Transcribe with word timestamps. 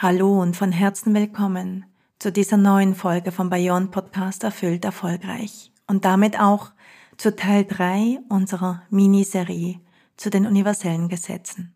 Hallo 0.00 0.40
und 0.40 0.56
von 0.56 0.70
Herzen 0.70 1.12
willkommen 1.12 1.84
zu 2.20 2.30
dieser 2.30 2.56
neuen 2.56 2.94
Folge 2.94 3.32
vom 3.32 3.50
Bayern 3.50 3.90
Podcast 3.90 4.44
Erfüllt 4.44 4.84
Erfolgreich 4.84 5.72
und 5.88 6.04
damit 6.04 6.38
auch 6.38 6.70
zu 7.16 7.34
Teil 7.34 7.64
3 7.64 8.20
unserer 8.28 8.84
Miniserie 8.90 9.80
zu 10.16 10.30
den 10.30 10.46
universellen 10.46 11.08
Gesetzen. 11.08 11.74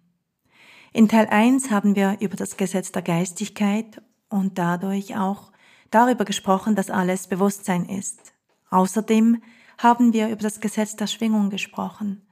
In 0.92 1.08
Teil 1.08 1.26
1 1.30 1.72
haben 1.72 1.96
wir 1.96 2.18
über 2.20 2.36
das 2.36 2.56
Gesetz 2.56 2.92
der 2.92 3.02
Geistigkeit 3.02 4.00
und 4.28 4.56
dadurch 4.56 5.16
auch 5.16 5.50
darüber 5.90 6.24
gesprochen, 6.24 6.76
dass 6.76 6.90
alles 6.90 7.26
Bewusstsein 7.26 7.86
ist. 7.86 8.34
Außerdem 8.70 9.42
haben 9.78 10.12
wir 10.12 10.28
über 10.28 10.42
das 10.42 10.60
Gesetz 10.60 10.94
der 10.94 11.08
Schwingung 11.08 11.50
gesprochen 11.50 12.22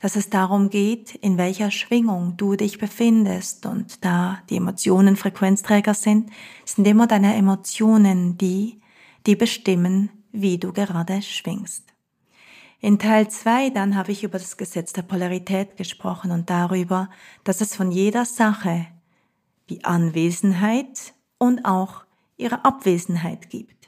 dass 0.00 0.16
es 0.16 0.30
darum 0.30 0.70
geht, 0.70 1.14
in 1.14 1.36
welcher 1.36 1.70
Schwingung 1.70 2.36
du 2.36 2.56
dich 2.56 2.78
befindest. 2.78 3.66
Und 3.66 4.04
da 4.04 4.42
die 4.48 4.56
Emotionen 4.56 5.16
Frequenzträger 5.16 5.94
sind, 5.94 6.30
sind 6.64 6.86
immer 6.86 7.06
deine 7.06 7.34
Emotionen 7.36 8.38
die, 8.38 8.80
die 9.26 9.36
bestimmen, 9.36 10.10
wie 10.32 10.58
du 10.58 10.72
gerade 10.72 11.20
schwingst. 11.22 11.84
In 12.80 12.98
Teil 12.98 13.28
2 13.28 13.70
dann 13.70 13.94
habe 13.94 14.10
ich 14.10 14.24
über 14.24 14.38
das 14.38 14.56
Gesetz 14.56 14.94
der 14.94 15.02
Polarität 15.02 15.76
gesprochen 15.76 16.30
und 16.30 16.48
darüber, 16.48 17.10
dass 17.44 17.60
es 17.60 17.76
von 17.76 17.90
jeder 17.90 18.24
Sache 18.24 18.86
wie 19.66 19.84
Anwesenheit 19.84 21.12
und 21.36 21.66
auch 21.66 22.04
ihre 22.38 22.64
Abwesenheit 22.64 23.50
gibt. 23.50 23.79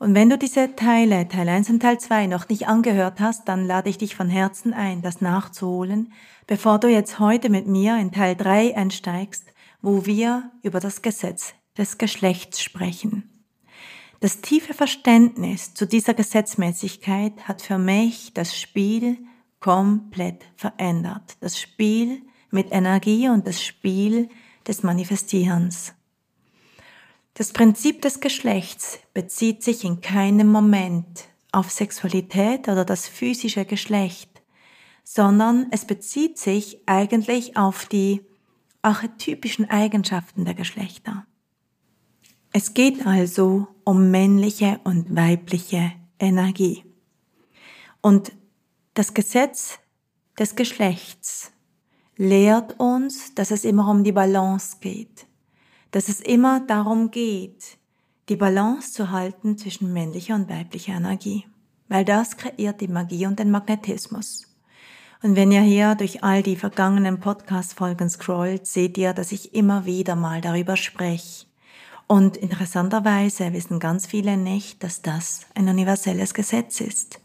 Und 0.00 0.14
wenn 0.14 0.30
du 0.30 0.38
diese 0.38 0.74
Teile, 0.76 1.28
Teil 1.28 1.46
1 1.46 1.68
und 1.68 1.80
Teil 1.80 2.00
2 2.00 2.26
noch 2.26 2.48
nicht 2.48 2.66
angehört 2.66 3.20
hast, 3.20 3.46
dann 3.48 3.66
lade 3.66 3.90
ich 3.90 3.98
dich 3.98 4.16
von 4.16 4.30
Herzen 4.30 4.72
ein, 4.72 5.02
das 5.02 5.20
nachzuholen, 5.20 6.14
bevor 6.46 6.78
du 6.78 6.88
jetzt 6.88 7.18
heute 7.18 7.50
mit 7.50 7.66
mir 7.66 7.98
in 7.98 8.10
Teil 8.10 8.34
3 8.34 8.78
einsteigst, 8.78 9.44
wo 9.82 10.06
wir 10.06 10.50
über 10.62 10.80
das 10.80 11.02
Gesetz 11.02 11.52
des 11.76 11.98
Geschlechts 11.98 12.62
sprechen. 12.62 13.44
Das 14.20 14.40
tiefe 14.40 14.72
Verständnis 14.72 15.74
zu 15.74 15.86
dieser 15.86 16.14
Gesetzmäßigkeit 16.14 17.46
hat 17.46 17.60
für 17.60 17.76
mich 17.76 18.32
das 18.32 18.58
Spiel 18.58 19.18
komplett 19.60 20.46
verändert. 20.56 21.36
Das 21.40 21.60
Spiel 21.60 22.22
mit 22.50 22.72
Energie 22.72 23.28
und 23.28 23.46
das 23.46 23.62
Spiel 23.62 24.30
des 24.66 24.82
Manifestierens. 24.82 25.92
Das 27.40 27.54
Prinzip 27.54 28.02
des 28.02 28.20
Geschlechts 28.20 28.98
bezieht 29.14 29.62
sich 29.62 29.86
in 29.86 30.02
keinem 30.02 30.48
Moment 30.48 31.24
auf 31.52 31.70
Sexualität 31.70 32.68
oder 32.68 32.84
das 32.84 33.08
physische 33.08 33.64
Geschlecht, 33.64 34.42
sondern 35.04 35.68
es 35.70 35.86
bezieht 35.86 36.36
sich 36.36 36.82
eigentlich 36.84 37.56
auf 37.56 37.86
die 37.86 38.20
archetypischen 38.82 39.70
Eigenschaften 39.70 40.44
der 40.44 40.52
Geschlechter. 40.52 41.24
Es 42.52 42.74
geht 42.74 43.06
also 43.06 43.68
um 43.84 44.10
männliche 44.10 44.78
und 44.84 45.16
weibliche 45.16 45.92
Energie. 46.18 46.84
Und 48.02 48.32
das 48.92 49.14
Gesetz 49.14 49.78
des 50.38 50.56
Geschlechts 50.56 51.52
lehrt 52.18 52.78
uns, 52.78 53.34
dass 53.34 53.50
es 53.50 53.64
immer 53.64 53.90
um 53.90 54.04
die 54.04 54.12
Balance 54.12 54.76
geht 54.82 55.24
dass 55.90 56.08
es 56.08 56.20
immer 56.20 56.60
darum 56.66 57.10
geht, 57.10 57.78
die 58.28 58.36
Balance 58.36 58.92
zu 58.92 59.10
halten 59.10 59.58
zwischen 59.58 59.92
männlicher 59.92 60.34
und 60.34 60.48
weiblicher 60.48 60.94
Energie, 60.94 61.46
weil 61.88 62.04
das 62.04 62.36
kreiert 62.36 62.80
die 62.80 62.88
Magie 62.88 63.26
und 63.26 63.38
den 63.38 63.50
Magnetismus. 63.50 64.46
Und 65.22 65.36
wenn 65.36 65.52
ihr 65.52 65.60
hier 65.60 65.96
durch 65.96 66.24
all 66.24 66.42
die 66.42 66.56
vergangenen 66.56 67.20
Podcast-Folgen 67.20 68.08
scrollt, 68.08 68.66
seht 68.66 68.96
ihr, 68.96 69.12
dass 69.12 69.32
ich 69.32 69.54
immer 69.54 69.84
wieder 69.84 70.16
mal 70.16 70.40
darüber 70.40 70.76
spreche. 70.76 71.46
Und 72.06 72.36
interessanterweise 72.36 73.52
wissen 73.52 73.78
ganz 73.78 74.06
viele 74.06 74.36
nicht, 74.36 74.82
dass 74.82 75.02
das 75.02 75.46
ein 75.54 75.68
universelles 75.68 76.32
Gesetz 76.34 76.80
ist. 76.80 77.19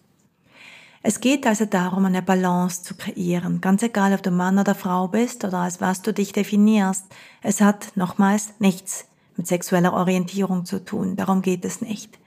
Es 1.08 1.20
geht 1.20 1.46
also 1.46 1.66
darum, 1.66 2.06
eine 2.06 2.24
Balance 2.24 2.82
zu 2.82 2.96
kreieren, 2.96 3.62
ganz 3.62 3.84
egal, 3.84 4.12
ob 4.16 4.24
du 4.24 4.32
Mann 4.32 4.58
oder 4.58 4.74
Frau 4.74 5.08
bist 5.08 5.46
oder 5.46 5.60
als 5.60 5.80
was 5.80 6.02
du 6.02 6.12
dich 6.12 6.32
definierst. 6.32 7.06
Es 7.44 7.62
hat 7.62 7.96
nochmals 7.96 8.54
nichts 8.58 9.06
mit 9.38 9.46
sexueller 9.46 9.94
Orientierung 9.94 10.66
zu 10.66 10.84
tun, 10.84 11.16
darum 11.16 11.44
geht 11.44 11.64
es 11.64 11.80
nicht. 11.80 12.18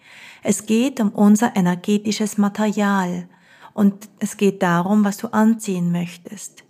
Es 0.44 0.65
geht 0.65 1.00
um 1.00 1.09
unser 1.09 1.56
energetisches 1.56 2.38
Material 2.38 3.28
und 3.75 4.09
es 4.21 4.37
geht 4.37 4.62
darum, 4.62 5.05
was 5.05 5.17
du 5.17 5.27
anziehen 5.27 5.91
möchtest. 5.91 6.62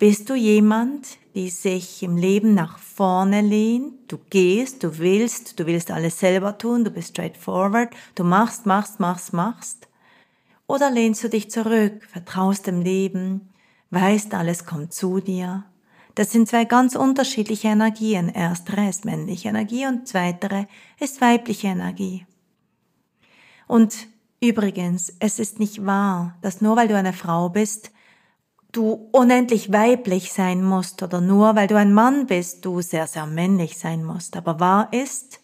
Bist 0.00 0.28
du 0.28 0.34
jemand, 0.34 1.06
die 1.36 1.50
sich 1.50 2.02
im 2.02 2.16
Leben 2.16 2.54
nach 2.54 2.80
vorne 2.80 3.40
lehnt, 3.40 4.10
du 4.10 4.18
gehst, 4.30 4.82
du 4.82 4.98
willst, 4.98 5.60
du 5.60 5.66
willst 5.66 5.92
alles 5.92 6.18
selber 6.18 6.58
tun, 6.58 6.82
du 6.82 6.90
bist 6.90 7.10
straightforward, 7.10 7.90
du 8.16 8.24
machst, 8.24 8.66
machst, 8.66 8.98
machst, 8.98 9.32
machst? 9.32 9.86
Oder 10.66 10.90
lehnst 10.90 11.22
du 11.22 11.28
dich 11.28 11.50
zurück, 11.50 12.04
vertraust 12.10 12.66
dem 12.66 12.80
Leben, 12.80 13.50
weißt, 13.90 14.34
alles 14.34 14.66
kommt 14.66 14.92
zu 14.92 15.20
dir? 15.20 15.64
Das 16.16 16.32
sind 16.32 16.48
zwei 16.48 16.64
ganz 16.64 16.96
unterschiedliche 16.96 17.68
Energien. 17.68 18.28
Erstere 18.30 18.88
ist 18.88 19.04
männliche 19.04 19.48
Energie 19.48 19.86
und 19.86 20.08
zweitere 20.08 20.66
ist 20.98 21.20
weibliche 21.20 21.68
Energie. 21.68 22.26
Und 23.68 24.08
übrigens, 24.40 25.14
es 25.20 25.38
ist 25.38 25.60
nicht 25.60 25.84
wahr, 25.84 26.36
dass 26.40 26.60
nur 26.60 26.76
weil 26.76 26.88
du 26.88 26.96
eine 26.96 27.12
Frau 27.12 27.50
bist, 27.50 27.92
du 28.72 29.08
unendlich 29.12 29.72
weiblich 29.72 30.32
sein 30.32 30.64
musst 30.64 31.02
oder 31.02 31.20
nur 31.20 31.54
weil 31.54 31.66
du 31.66 31.76
ein 31.76 31.92
Mann 31.92 32.26
bist, 32.26 32.64
du 32.64 32.80
sehr, 32.80 33.06
sehr 33.06 33.26
männlich 33.26 33.78
sein 33.78 34.02
musst. 34.02 34.36
Aber 34.36 34.58
wahr 34.58 34.92
ist, 34.92 35.40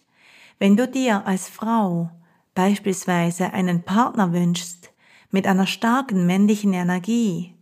wenn 0.59 0.75
du 0.75 0.87
dir 0.87 1.25
als 1.25 1.49
Frau 1.49 2.09
beispielsweise 2.55 3.53
einen 3.53 3.83
Partner 3.83 4.33
wünschst, 4.33 4.92
mit 5.33 5.47
einer 5.47 5.65
starken 5.65 6.27
männlichen 6.27 6.73
Energie, 6.73 7.55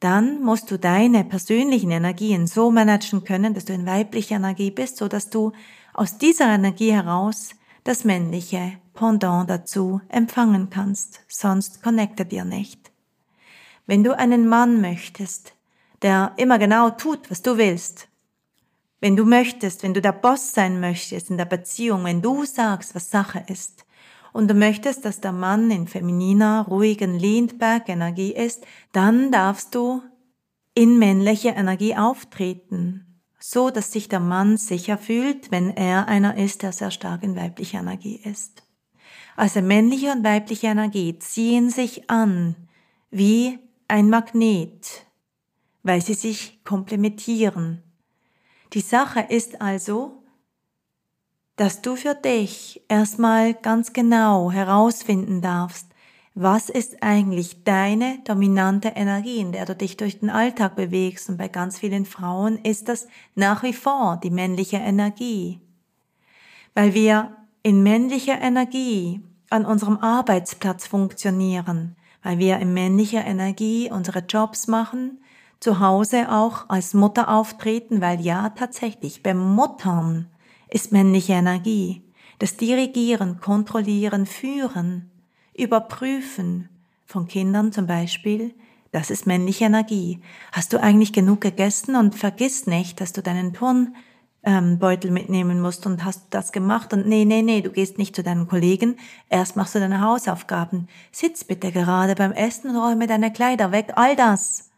dann 0.00 0.42
musst 0.42 0.70
du 0.70 0.78
deine 0.78 1.24
persönlichen 1.24 1.92
Energien 1.92 2.46
so 2.48 2.70
managen 2.70 3.22
können, 3.24 3.54
dass 3.54 3.64
du 3.64 3.72
in 3.72 3.86
weiblicher 3.86 4.36
Energie 4.36 4.72
bist, 4.72 4.96
so 4.96 5.06
dass 5.06 5.30
du 5.30 5.52
aus 5.94 6.18
dieser 6.18 6.52
Energie 6.52 6.92
heraus 6.92 7.50
das 7.84 8.04
männliche 8.04 8.72
Pendant 8.92 9.48
dazu 9.48 10.00
empfangen 10.08 10.68
kannst. 10.68 11.20
Sonst 11.28 11.80
connectet 11.82 12.32
ihr 12.32 12.44
nicht. 12.44 12.90
Wenn 13.86 14.02
du 14.02 14.18
einen 14.18 14.48
Mann 14.48 14.80
möchtest, 14.80 15.54
der 16.02 16.32
immer 16.36 16.58
genau 16.58 16.90
tut, 16.90 17.30
was 17.30 17.42
du 17.42 17.56
willst, 17.56 18.08
wenn 19.00 19.14
du 19.14 19.24
möchtest, 19.24 19.84
wenn 19.84 19.94
du 19.94 20.00
der 20.00 20.12
Boss 20.12 20.52
sein 20.54 20.80
möchtest 20.80 21.30
in 21.30 21.36
der 21.36 21.44
Beziehung, 21.44 22.04
wenn 22.04 22.20
du 22.20 22.44
sagst, 22.44 22.96
was 22.96 23.10
Sache 23.10 23.44
ist, 23.46 23.84
und 24.32 24.48
du 24.48 24.54
möchtest, 24.54 25.04
dass 25.04 25.20
der 25.20 25.32
Mann 25.32 25.70
in 25.70 25.86
femininer, 25.86 26.66
ruhigen 26.68 27.18
Leanback-Energie 27.18 28.32
ist, 28.32 28.66
dann 28.92 29.32
darfst 29.32 29.74
du 29.74 30.02
in 30.74 30.98
männliche 30.98 31.50
Energie 31.50 31.96
auftreten, 31.96 33.20
so 33.40 33.70
dass 33.70 33.92
sich 33.92 34.08
der 34.08 34.20
Mann 34.20 34.56
sicher 34.56 34.98
fühlt, 34.98 35.50
wenn 35.50 35.70
er 35.70 36.08
einer 36.08 36.36
ist, 36.36 36.62
der 36.62 36.72
sehr 36.72 36.90
stark 36.90 37.22
in 37.22 37.36
weiblicher 37.36 37.80
Energie 37.80 38.20
ist. 38.22 38.62
Also 39.36 39.62
männliche 39.62 40.12
und 40.12 40.24
weibliche 40.24 40.66
Energie 40.66 41.18
ziehen 41.18 41.70
sich 41.70 42.10
an 42.10 42.56
wie 43.10 43.58
ein 43.86 44.10
Magnet, 44.10 45.06
weil 45.82 46.02
sie 46.02 46.14
sich 46.14 46.62
komplementieren. 46.64 47.82
Die 48.72 48.80
Sache 48.80 49.20
ist 49.20 49.60
also, 49.60 50.17
dass 51.58 51.82
du 51.82 51.96
für 51.96 52.14
dich 52.14 52.82
erstmal 52.88 53.52
ganz 53.52 53.92
genau 53.92 54.50
herausfinden 54.52 55.42
darfst, 55.42 55.88
was 56.34 56.68
ist 56.68 57.02
eigentlich 57.02 57.64
deine 57.64 58.20
dominante 58.24 58.90
Energie, 58.94 59.38
in 59.38 59.50
der 59.50 59.66
du 59.66 59.74
dich 59.74 59.96
durch 59.96 60.20
den 60.20 60.30
Alltag 60.30 60.76
bewegst. 60.76 61.28
Und 61.28 61.36
bei 61.36 61.48
ganz 61.48 61.80
vielen 61.80 62.06
Frauen 62.06 62.58
ist 62.58 62.88
das 62.88 63.08
nach 63.34 63.64
wie 63.64 63.72
vor 63.72 64.20
die 64.22 64.30
männliche 64.30 64.76
Energie. 64.76 65.60
Weil 66.74 66.94
wir 66.94 67.36
in 67.64 67.82
männlicher 67.82 68.40
Energie 68.40 69.20
an 69.50 69.66
unserem 69.66 69.98
Arbeitsplatz 69.98 70.86
funktionieren, 70.86 71.96
weil 72.22 72.38
wir 72.38 72.58
in 72.60 72.72
männlicher 72.72 73.24
Energie 73.24 73.90
unsere 73.90 74.20
Jobs 74.20 74.68
machen, 74.68 75.20
zu 75.58 75.80
Hause 75.80 76.30
auch 76.30 76.68
als 76.68 76.94
Mutter 76.94 77.28
auftreten, 77.28 78.00
weil 78.00 78.20
ja 78.20 78.50
tatsächlich 78.50 79.24
beim 79.24 79.38
Muttern 79.38 80.28
ist 80.70 80.92
männliche 80.92 81.34
Energie. 81.34 82.02
Das 82.38 82.56
Dirigieren, 82.56 83.40
Kontrollieren, 83.40 84.26
Führen, 84.26 85.10
Überprüfen 85.54 86.68
von 87.04 87.26
Kindern 87.26 87.72
zum 87.72 87.86
Beispiel, 87.86 88.54
das 88.92 89.10
ist 89.10 89.26
männliche 89.26 89.64
Energie. 89.64 90.20
Hast 90.52 90.72
du 90.72 90.80
eigentlich 90.80 91.12
genug 91.12 91.40
gegessen 91.40 91.96
und 91.96 92.14
vergiss 92.14 92.66
nicht, 92.66 93.00
dass 93.00 93.12
du 93.12 93.22
deinen 93.22 93.52
Turnbeutel 93.52 95.10
mitnehmen 95.10 95.60
musst 95.60 95.84
und 95.84 96.04
hast 96.04 96.26
das 96.30 96.52
gemacht 96.52 96.92
und 96.92 97.06
nee, 97.06 97.24
nee, 97.24 97.42
nee, 97.42 97.60
du 97.60 97.70
gehst 97.70 97.98
nicht 97.98 98.16
zu 98.16 98.22
deinen 98.22 98.48
Kollegen, 98.48 98.96
erst 99.28 99.56
machst 99.56 99.74
du 99.74 99.80
deine 99.80 100.00
Hausaufgaben. 100.00 100.88
Sitz 101.12 101.44
bitte 101.44 101.72
gerade 101.72 102.14
beim 102.14 102.32
Essen 102.32 102.70
und 102.70 102.76
räume 102.76 103.06
deine 103.06 103.32
Kleider 103.32 103.72
weg, 103.72 103.92
all 103.96 104.16
das. 104.16 104.70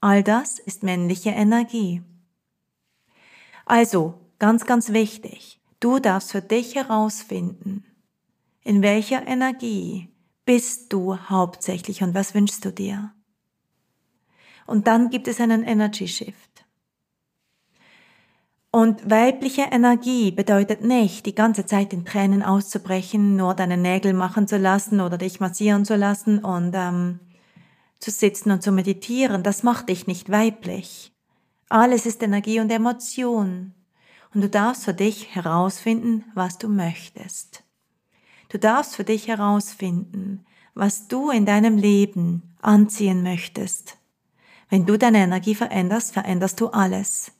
All 0.00 0.22
das 0.22 0.58
ist 0.58 0.82
männliche 0.82 1.30
Energie. 1.30 2.02
Also, 3.64 4.14
Ganz, 4.38 4.66
ganz 4.66 4.92
wichtig. 4.92 5.60
Du 5.80 5.98
darfst 5.98 6.32
für 6.32 6.42
dich 6.42 6.74
herausfinden, 6.74 7.84
in 8.62 8.82
welcher 8.82 9.26
Energie 9.26 10.08
bist 10.44 10.92
du 10.92 11.16
hauptsächlich 11.16 12.02
und 12.02 12.14
was 12.14 12.34
wünschst 12.34 12.64
du 12.64 12.72
dir. 12.72 13.12
Und 14.66 14.86
dann 14.86 15.10
gibt 15.10 15.28
es 15.28 15.40
einen 15.40 15.64
Energy 15.64 16.06
Shift. 16.06 16.66
Und 18.70 19.10
weibliche 19.10 19.62
Energie 19.62 20.30
bedeutet 20.30 20.82
nicht, 20.82 21.24
die 21.26 21.34
ganze 21.34 21.64
Zeit 21.64 21.92
in 21.92 22.04
Tränen 22.04 22.42
auszubrechen, 22.42 23.34
nur 23.34 23.54
deine 23.54 23.78
Nägel 23.78 24.12
machen 24.12 24.46
zu 24.46 24.58
lassen 24.58 25.00
oder 25.00 25.16
dich 25.16 25.40
massieren 25.40 25.84
zu 25.84 25.96
lassen 25.96 26.38
und 26.44 26.72
ähm, 26.74 27.20
zu 27.98 28.10
sitzen 28.10 28.50
und 28.50 28.62
zu 28.62 28.70
meditieren. 28.70 29.42
Das 29.42 29.62
macht 29.62 29.88
dich 29.88 30.06
nicht 30.06 30.30
weiblich. 30.30 31.12
Alles 31.70 32.04
ist 32.04 32.22
Energie 32.22 32.60
und 32.60 32.70
Emotion 32.70 33.74
und 34.34 34.40
du 34.42 34.48
darfst 34.48 34.84
für 34.84 34.94
dich 34.94 35.34
herausfinden, 35.34 36.24
was 36.34 36.58
du 36.58 36.68
möchtest. 36.68 37.64
Du 38.48 38.58
darfst 38.58 38.96
für 38.96 39.04
dich 39.04 39.28
herausfinden, 39.28 40.44
was 40.74 41.08
du 41.08 41.30
in 41.30 41.44
deinem 41.44 41.76
Leben 41.76 42.54
anziehen 42.62 43.22
möchtest. 43.22 43.98
Wenn 44.70 44.86
du 44.86 44.96
deine 44.96 45.18
Energie 45.18 45.54
veränderst, 45.54 46.12
veränderst 46.12 46.60
du 46.60 46.68
alles. 46.68 47.32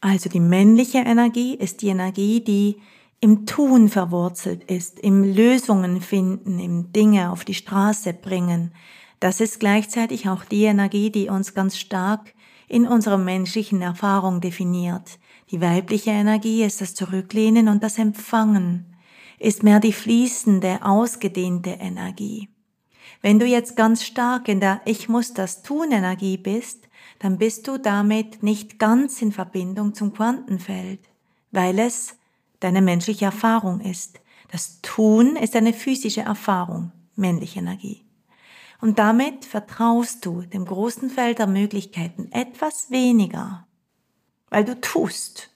Also 0.00 0.28
die 0.28 0.40
männliche 0.40 0.98
Energie 0.98 1.54
ist 1.54 1.82
die 1.82 1.88
Energie, 1.88 2.40
die 2.40 2.80
im 3.20 3.44
Tun 3.44 3.88
verwurzelt 3.88 4.64
ist, 4.64 4.98
im 4.98 5.22
Lösungen 5.22 6.00
finden, 6.00 6.58
im 6.58 6.92
Dinge 6.92 7.30
auf 7.30 7.44
die 7.44 7.54
Straße 7.54 8.14
bringen. 8.14 8.72
Das 9.20 9.40
ist 9.40 9.60
gleichzeitig 9.60 10.28
auch 10.28 10.44
die 10.44 10.64
Energie, 10.64 11.10
die 11.10 11.28
uns 11.28 11.54
ganz 11.54 11.76
stark 11.76 12.34
in 12.70 12.86
unserer 12.86 13.18
menschlichen 13.18 13.82
Erfahrung 13.82 14.40
definiert. 14.40 15.18
Die 15.50 15.60
weibliche 15.60 16.10
Energie 16.10 16.62
ist 16.62 16.80
das 16.80 16.94
Zurücklehnen 16.94 17.68
und 17.68 17.82
das 17.82 17.98
Empfangen, 17.98 18.94
ist 19.40 19.64
mehr 19.64 19.80
die 19.80 19.92
fließende, 19.92 20.78
ausgedehnte 20.82 21.70
Energie. 21.70 22.48
Wenn 23.22 23.40
du 23.40 23.46
jetzt 23.46 23.76
ganz 23.76 24.04
stark 24.04 24.48
in 24.48 24.60
der 24.60 24.80
Ich 24.84 25.08
muss 25.08 25.34
das 25.34 25.62
tun 25.62 25.90
Energie 25.90 26.36
bist, 26.36 26.88
dann 27.18 27.38
bist 27.38 27.66
du 27.66 27.76
damit 27.76 28.44
nicht 28.44 28.78
ganz 28.78 29.20
in 29.20 29.32
Verbindung 29.32 29.92
zum 29.92 30.12
Quantenfeld, 30.12 31.00
weil 31.50 31.78
es 31.80 32.16
deine 32.60 32.82
menschliche 32.82 33.24
Erfahrung 33.24 33.80
ist. 33.80 34.20
Das 34.52 34.80
Tun 34.80 35.34
ist 35.34 35.56
eine 35.56 35.72
physische 35.72 36.22
Erfahrung, 36.22 36.92
männliche 37.16 37.58
Energie. 37.58 38.04
Und 38.80 38.98
damit 38.98 39.44
vertraust 39.44 40.24
du 40.24 40.42
dem 40.42 40.64
großen 40.64 41.10
Feld 41.10 41.38
der 41.38 41.46
Möglichkeiten 41.46 42.32
etwas 42.32 42.90
weniger, 42.90 43.66
weil 44.48 44.64
du 44.64 44.80
tust. 44.80 45.50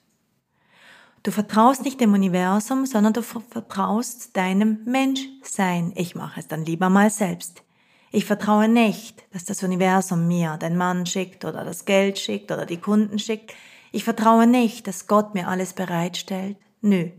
Du 1.23 1.31
vertraust 1.31 1.83
nicht 1.83 1.99
dem 1.99 2.13
Universum, 2.13 2.85
sondern 2.85 3.13
du 3.13 3.23
vertraust 3.23 4.37
deinem 4.37 4.83
Menschsein. 4.85 5.91
Ich 5.95 6.13
mache 6.13 6.39
es 6.39 6.47
dann 6.47 6.65
lieber 6.65 6.89
mal 6.89 7.09
selbst. 7.09 7.63
Ich 8.11 8.25
vertraue 8.25 8.67
nicht, 8.67 9.25
dass 9.33 9.43
das 9.43 9.63
Universum 9.63 10.27
mir 10.27 10.57
den 10.57 10.77
Mann 10.77 11.07
schickt 11.07 11.43
oder 11.43 11.65
das 11.65 11.85
Geld 11.85 12.19
schickt 12.19 12.51
oder 12.51 12.67
die 12.67 12.77
Kunden 12.77 13.17
schickt. 13.17 13.55
Ich 13.91 14.03
vertraue 14.03 14.45
nicht, 14.45 14.85
dass 14.85 15.07
Gott 15.07 15.33
mir 15.33 15.47
alles 15.47 15.73
bereitstellt. 15.73 16.57
Nö, 16.81 17.09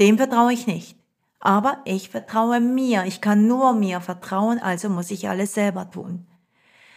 dem 0.00 0.16
vertraue 0.16 0.54
ich 0.54 0.66
nicht. 0.66 0.95
Aber 1.46 1.78
ich 1.84 2.10
vertraue 2.10 2.58
mir. 2.58 3.04
Ich 3.04 3.20
kann 3.20 3.46
nur 3.46 3.72
mir 3.72 4.00
vertrauen, 4.00 4.58
also 4.58 4.88
muss 4.88 5.12
ich 5.12 5.28
alles 5.28 5.54
selber 5.54 5.88
tun. 5.88 6.26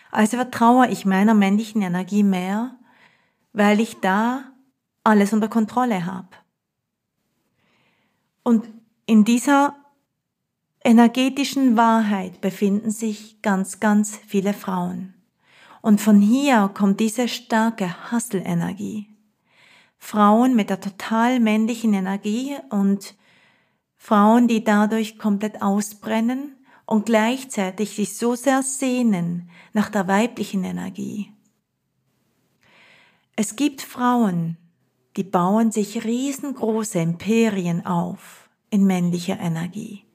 Also 0.09 0.37
vertraue 0.37 0.87
ich 0.87 1.05
meiner 1.05 1.35
männlichen 1.35 1.83
Energie 1.83 2.23
mehr, 2.23 2.75
weil 3.53 3.79
ich 3.79 3.99
da 3.99 4.45
alles 5.03 5.33
unter 5.33 5.49
Kontrolle 5.49 6.07
habe. 6.07 6.29
Und 8.41 8.67
in 9.05 9.23
dieser 9.23 9.75
energetischen 10.83 11.77
Wahrheit 11.77 12.41
befinden 12.41 12.89
sich 12.89 13.43
ganz, 13.43 13.79
ganz 13.79 14.17
viele 14.17 14.55
Frauen. 14.55 15.13
Und 15.83 16.01
von 16.01 16.21
hier 16.21 16.71
kommt 16.73 16.99
diese 16.99 17.27
starke 17.27 18.11
Hustle-Energie. 18.11 19.15
Frauen 19.99 20.55
mit 20.55 20.71
der 20.71 20.81
total 20.81 21.39
männlichen 21.39 21.93
Energie 21.93 22.57
und 22.71 23.13
Frauen, 24.01 24.47
die 24.47 24.63
dadurch 24.63 25.19
komplett 25.19 25.61
ausbrennen 25.61 26.55
und 26.85 27.05
gleichzeitig 27.05 27.95
sich 27.95 28.17
so 28.17 28.33
sehr 28.33 28.63
sehnen 28.63 29.49
nach 29.73 29.89
der 29.89 30.07
weiblichen 30.07 30.63
Energie. 30.63 31.31
Es 33.35 33.55
gibt 33.55 33.81
Frauen, 33.81 34.57
die 35.17 35.23
bauen 35.23 35.71
sich 35.71 36.05
riesengroße 36.05 36.97
Imperien 36.97 37.85
auf 37.85 38.49
in 38.71 38.85
männlicher 38.85 39.39
Energie. 39.39 40.05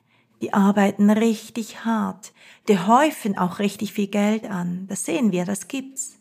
Die 0.41 0.53
arbeiten 0.53 1.11
richtig 1.11 1.85
hart, 1.85 2.33
die 2.69 2.79
häufen 2.79 3.39
auch 3.39 3.59
richtig 3.59 3.93
viel 3.93 4.09
Geld 4.09 4.51
an. 4.51 4.87
Das 4.89 5.05
sehen 5.05 5.31
wir, 5.31 5.45
das 5.45 5.69
gibt's. 5.69 6.19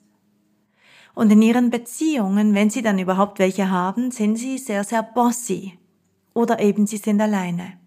Und 1.15 1.31
in 1.31 1.41
ihren 1.41 1.69
Beziehungen, 1.69 2.53
wenn 2.53 2.69
sie 2.69 2.81
dann 2.81 2.99
überhaupt 2.99 3.39
welche 3.39 3.69
haben, 3.69 4.11
sind 4.11 4.35
sie 4.35 4.57
sehr, 4.57 4.83
sehr 4.83 5.01
bossy 5.01 5.79
oder 6.33 6.59
eben 6.59 6.87
sie 6.87 6.97
sind 6.97 7.21
alleine. 7.21 7.77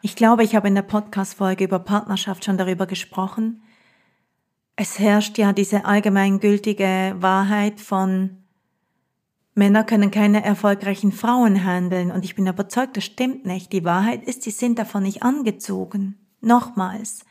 Ich 0.00 0.16
glaube, 0.16 0.42
ich 0.42 0.56
habe 0.56 0.68
in 0.68 0.74
der 0.74 0.82
Podcast-Folge 0.82 1.64
über 1.64 1.78
Partnerschaft 1.78 2.44
schon 2.44 2.58
darüber 2.58 2.86
gesprochen. 2.86 3.62
Es 4.74 4.98
herrscht 4.98 5.38
ja 5.38 5.52
diese 5.52 5.84
allgemeingültige 5.84 7.14
Wahrheit 7.18 7.80
von 7.80 8.42
Männer 9.54 9.84
können 9.84 10.10
keine 10.10 10.42
erfolgreichen 10.42 11.12
Frauen 11.12 11.62
handeln 11.64 12.10
und 12.10 12.24
ich 12.24 12.34
bin 12.34 12.46
überzeugt, 12.46 12.96
das 12.96 13.04
stimmt 13.04 13.44
nicht. 13.44 13.72
Die 13.72 13.84
Wahrheit 13.84 14.24
ist, 14.24 14.42
sie 14.42 14.50
sind 14.50 14.78
davon 14.78 15.02
nicht 15.02 15.22
angezogen. 15.22 16.18
Nochmals. 16.40 17.26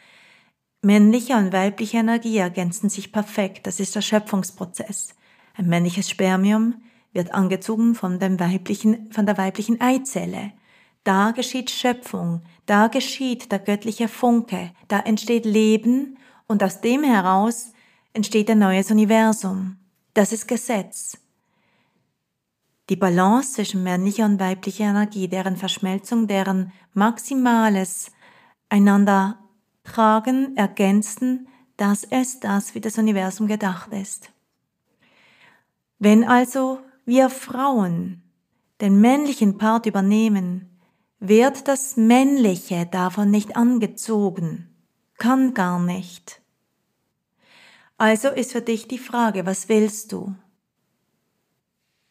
Männliche 0.83 1.35
und 1.35 1.51
weibliche 1.51 1.97
Energie 1.97 2.38
ergänzen 2.38 2.89
sich 2.89 3.11
perfekt. 3.11 3.65
Das 3.65 3.79
ist 3.79 3.95
der 3.95 4.01
Schöpfungsprozess. 4.01 5.15
Ein 5.55 5.67
männliches 5.67 6.09
Spermium 6.09 6.75
wird 7.13 7.34
angezogen 7.34 7.96
von, 7.96 8.20
dem 8.20 8.39
weiblichen, 8.39 9.12
von 9.12 9.25
der 9.25 9.38
weiblichen 9.38 9.82
Eizelle. 9.82 10.53
Da 11.03 11.32
geschieht 11.32 11.72
Schöpfung, 11.72 12.41
da 12.65 12.88
geschieht 12.88 13.51
der 13.51 13.60
göttliche 13.60 14.08
Funke, 14.08 14.72
da 14.88 15.00
entsteht 15.00 15.46
Leben 15.46 16.18
und 16.48 16.63
aus 16.63 16.82
dem 16.82 17.03
heraus 17.03 17.74
entsteht 18.13 18.50
ein 18.50 18.60
neues 18.60 18.91
Universum. 18.91 19.77
Das 20.13 20.32
ist 20.32 20.48
Gesetz. 20.48 21.18
Die 22.89 22.96
Balance 22.96 23.53
zwischen 23.53 23.84
männlicher 23.84 24.25
und 24.25 24.39
weiblicher 24.39 24.86
Energie, 24.86 25.27
deren 25.27 25.56
Verschmelzung, 25.56 26.27
deren 26.27 26.74
maximales 26.94 28.12
einander 28.70 29.39
tragen, 29.84 30.56
ergänzen, 30.58 31.48
das 31.77 32.03
ist 32.03 32.44
das, 32.44 32.75
wie 32.75 32.82
das 32.82 32.98
Universum 32.98 33.48
gedacht 33.48 33.91
ist. 33.94 34.32
Wenn 36.00 36.24
also 36.24 36.80
wir 37.05 37.29
Frauen 37.29 38.22
den 38.81 39.00
männlichen 39.00 39.58
Part 39.58 39.86
übernehmen, 39.86 40.79
wird 41.20 41.67
das 41.67 41.98
Männliche 41.98 42.88
davon 42.88 43.29
nicht 43.29 43.55
angezogen, 43.55 44.70
kann 45.17 45.53
gar 45.53 45.79
nicht. 45.79 46.41
Also 47.98 48.29
ist 48.29 48.53
für 48.53 48.62
dich 48.62 48.88
die 48.88 48.98
Frage, 48.98 49.46
was 49.46 49.70
willst 49.70 50.12
du? 50.12 50.34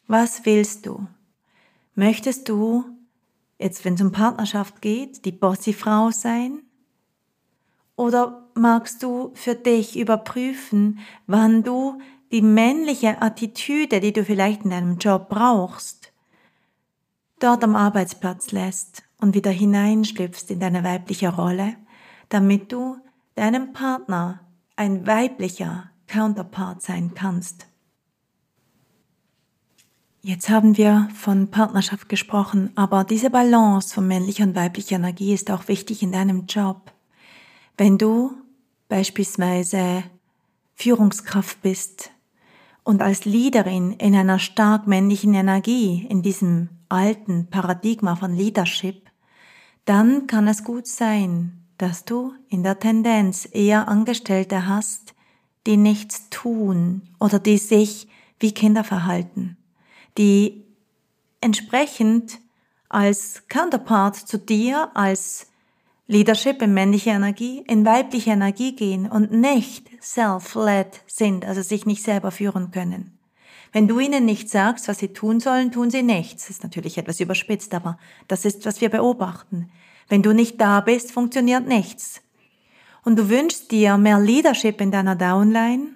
Was 0.07 0.45
willst 0.45 0.85
du? 0.85 1.07
Möchtest 1.95 2.47
du, 2.47 2.85
jetzt 3.59 3.83
wenn 3.83 3.95
es 3.95 4.01
um 4.01 4.13
Partnerschaft 4.13 4.81
geht, 4.81 5.25
die 5.25 5.33
Bossy-Frau 5.33 6.11
sein? 6.11 6.61
Oder 7.97 8.47
magst 8.53 9.03
du 9.03 9.31
für 9.33 9.55
dich 9.55 9.99
überprüfen, 9.99 10.99
wann 11.27 11.63
du 11.63 11.99
die 12.31 12.41
männliche 12.41 13.21
Attitüde, 13.21 13.99
die 13.99 14.13
du 14.13 14.23
vielleicht 14.23 14.63
in 14.63 14.71
deinem 14.71 14.97
Job 14.97 15.29
brauchst, 15.29 16.13
dort 17.39 17.63
am 17.63 17.75
Arbeitsplatz 17.75 18.51
lässt 18.51 19.03
und 19.19 19.35
wieder 19.35 19.51
hineinschlüpfst 19.51 20.49
in 20.49 20.59
deine 20.59 20.83
weibliche 20.83 21.29
Rolle, 21.29 21.75
damit 22.29 22.71
du 22.71 22.97
deinem 23.35 23.73
Partner 23.73 24.39
ein 24.75 25.05
weiblicher 25.05 25.89
Counterpart 26.07 26.81
sein 26.81 27.13
kannst. 27.13 27.67
Jetzt 30.23 30.49
haben 30.49 30.77
wir 30.77 31.09
von 31.15 31.49
Partnerschaft 31.49 32.07
gesprochen, 32.07 32.71
aber 32.75 33.03
diese 33.03 33.31
Balance 33.31 33.93
von 33.93 34.07
männlicher 34.07 34.43
und 34.43 34.55
weiblicher 34.55 34.97
Energie 34.97 35.33
ist 35.33 35.49
auch 35.49 35.67
wichtig 35.67 36.03
in 36.03 36.11
deinem 36.11 36.45
Job. 36.45 36.93
Wenn 37.75 37.97
du 37.97 38.31
beispielsweise 38.87 40.03
Führungskraft 40.75 41.61
bist 41.61 42.11
und 42.83 43.01
als 43.01 43.25
Leaderin 43.25 43.93
in 43.93 44.15
einer 44.15 44.39
stark 44.39 44.87
männlichen 44.87 45.33
Energie, 45.33 46.05
in 46.09 46.21
diesem 46.21 46.69
alten 46.89 47.47
Paradigma 47.49 48.15
von 48.15 48.33
Leadership, 48.33 49.09
dann 49.85 50.27
kann 50.27 50.47
es 50.47 50.63
gut 50.63 50.87
sein, 50.87 51.65
dass 51.77 52.05
du 52.05 52.33
in 52.49 52.63
der 52.63 52.79
Tendenz 52.79 53.47
eher 53.51 53.87
Angestellte 53.87 54.67
hast, 54.67 55.15
die 55.65 55.77
nichts 55.77 56.29
tun 56.29 57.03
oder 57.19 57.39
die 57.39 57.57
sich 57.57 58.07
wie 58.39 58.51
Kinder 58.51 58.83
verhalten, 58.83 59.57
die 60.17 60.65
entsprechend 61.39 62.39
als 62.89 63.43
Counterpart 63.47 64.15
zu 64.15 64.37
dir, 64.37 64.91
als 64.95 65.50
Leadership 66.11 66.61
in 66.61 66.73
männliche 66.73 67.11
Energie, 67.11 67.63
in 67.69 67.85
weibliche 67.85 68.31
Energie 68.31 68.75
gehen 68.75 69.09
und 69.09 69.31
nicht 69.31 69.89
self-led 70.03 70.99
sind, 71.07 71.45
also 71.45 71.61
sich 71.61 71.85
nicht 71.85 72.03
selber 72.03 72.31
führen 72.31 72.71
können. 72.71 73.17
Wenn 73.71 73.87
du 73.87 73.97
ihnen 73.97 74.25
nicht 74.25 74.49
sagst, 74.49 74.89
was 74.89 74.99
sie 74.99 75.13
tun 75.13 75.39
sollen, 75.39 75.71
tun 75.71 75.89
sie 75.89 76.03
nichts. 76.03 76.47
Das 76.47 76.57
ist 76.57 76.63
natürlich 76.63 76.97
etwas 76.97 77.21
überspitzt, 77.21 77.73
aber 77.73 77.97
das 78.27 78.43
ist, 78.43 78.65
was 78.65 78.81
wir 78.81 78.89
beobachten. 78.89 79.71
Wenn 80.09 80.21
du 80.21 80.33
nicht 80.33 80.59
da 80.59 80.81
bist, 80.81 81.13
funktioniert 81.13 81.65
nichts. 81.65 82.21
Und 83.05 83.17
du 83.17 83.29
wünschst 83.29 83.71
dir 83.71 83.97
mehr 83.97 84.19
Leadership 84.19 84.81
in 84.81 84.91
deiner 84.91 85.15
Downline 85.15 85.91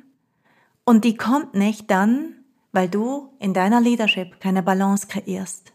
und 0.86 1.04
die 1.04 1.18
kommt 1.18 1.56
nicht 1.56 1.92
dann, 1.92 2.36
weil 2.72 2.88
du 2.88 3.34
in 3.40 3.54
deiner 3.54 3.82
Leadership 3.82 4.40
keine 4.40 4.64
Balance 4.64 5.08
kreierst. 5.08 5.75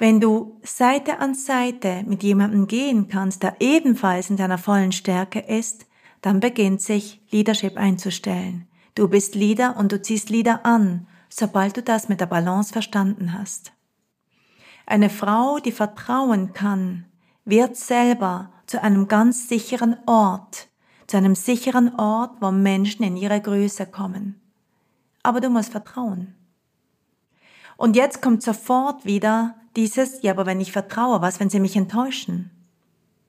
Wenn 0.00 0.18
du 0.18 0.58
Seite 0.62 1.18
an 1.18 1.34
Seite 1.34 2.04
mit 2.06 2.22
jemandem 2.22 2.66
gehen 2.66 3.08
kannst, 3.08 3.42
der 3.42 3.56
ebenfalls 3.60 4.30
in 4.30 4.38
deiner 4.38 4.56
vollen 4.56 4.92
Stärke 4.92 5.40
ist, 5.40 5.84
dann 6.22 6.40
beginnt 6.40 6.80
sich 6.80 7.20
Leadership 7.30 7.76
einzustellen. 7.76 8.66
Du 8.94 9.08
bist 9.08 9.34
Leader 9.34 9.76
und 9.76 9.92
du 9.92 10.00
ziehst 10.00 10.30
Leader 10.30 10.64
an, 10.64 11.06
sobald 11.28 11.76
du 11.76 11.82
das 11.82 12.08
mit 12.08 12.18
der 12.18 12.26
Balance 12.26 12.72
verstanden 12.72 13.34
hast. 13.38 13.72
Eine 14.86 15.10
Frau, 15.10 15.58
die 15.58 15.70
vertrauen 15.70 16.54
kann, 16.54 17.04
wird 17.44 17.76
selber 17.76 18.50
zu 18.64 18.82
einem 18.82 19.06
ganz 19.06 19.48
sicheren 19.48 19.98
Ort, 20.06 20.68
zu 21.08 21.18
einem 21.18 21.34
sicheren 21.34 21.94
Ort, 21.96 22.40
wo 22.40 22.50
Menschen 22.50 23.02
in 23.02 23.18
ihre 23.18 23.42
Größe 23.42 23.84
kommen. 23.84 24.40
Aber 25.22 25.42
du 25.42 25.50
musst 25.50 25.72
vertrauen. 25.72 26.36
Und 27.76 27.96
jetzt 27.96 28.22
kommt 28.22 28.42
sofort 28.42 29.04
wieder 29.04 29.59
dieses, 29.76 30.22
ja, 30.22 30.32
aber 30.32 30.46
wenn 30.46 30.60
ich 30.60 30.72
vertraue, 30.72 31.20
was, 31.20 31.40
wenn 31.40 31.50
sie 31.50 31.60
mich 31.60 31.76
enttäuschen? 31.76 32.50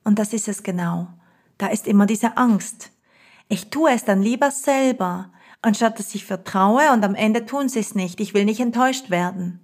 Und 0.03 0.19
das 0.19 0.33
ist 0.33 0.47
es 0.47 0.63
genau. 0.63 1.07
Da 1.57 1.67
ist 1.67 1.87
immer 1.87 2.05
diese 2.05 2.37
Angst. 2.37 2.91
Ich 3.47 3.69
tue 3.69 3.91
es 3.91 4.05
dann 4.05 4.21
lieber 4.21 4.49
selber, 4.49 5.31
anstatt 5.61 5.99
dass 5.99 6.15
ich 6.15 6.25
vertraue 6.25 6.91
und 6.91 7.03
am 7.03 7.15
Ende 7.15 7.45
tun 7.45 7.69
sie 7.69 7.79
es 7.79 7.95
nicht. 7.95 8.19
Ich 8.19 8.33
will 8.33 8.45
nicht 8.45 8.59
enttäuscht 8.59 9.09
werden. 9.09 9.59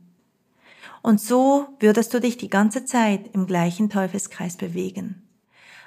Und 1.02 1.22
so 1.22 1.68
würdest 1.80 2.14
du 2.14 2.20
dich 2.20 2.38
die 2.38 2.50
ganze 2.50 2.86
Zeit 2.86 3.30
im 3.34 3.48
gleichen 3.48 3.90
Teufelskreis 3.90 4.58
bewegen. 4.58 5.28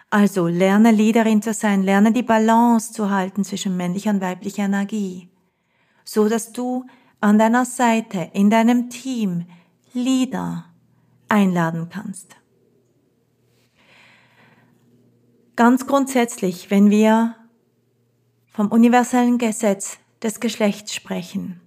Also 0.09 0.49
lerne 0.49 0.91
Leaderin 0.91 1.43
zu 1.43 1.53
sein, 1.53 1.83
lerne 1.85 2.13
die 2.13 2.25
Balance 2.25 2.93
zu 2.93 3.11
halten 3.11 3.45
zwischen 3.45 3.77
männlicher 3.77 4.11
und 4.11 4.21
weiblicher 4.21 4.65
Energie, 4.65 5.29
so 6.05 6.29
dass 6.29 6.53
du 6.53 6.85
an 7.21 7.39
deiner 7.39 7.65
Seite, 7.65 8.31
in 8.33 8.51
deinem 8.51 8.91
Team 8.91 9.47
Leader 9.93 10.65
einladen 11.31 11.89
kannst. 11.91 12.37
Ganz 15.57 15.87
grundsätzlich, 15.87 16.71
wenn 16.71 16.91
wir 16.91 17.37
vom 18.53 18.69
universellen 18.69 19.39
Gesetz 19.39 19.99
des 20.23 20.41
Geschlechts 20.41 20.95
sprechen, 20.95 21.61